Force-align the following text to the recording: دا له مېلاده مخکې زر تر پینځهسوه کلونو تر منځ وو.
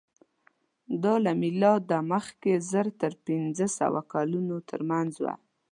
دا 1.03 1.13
له 1.25 1.31
مېلاده 1.41 1.97
مخکې 2.13 2.51
زر 2.71 2.87
تر 3.01 3.13
پینځهسوه 3.25 4.01
کلونو 4.13 4.55
تر 4.69 4.81
منځ 4.91 5.13
وو. 5.23 5.33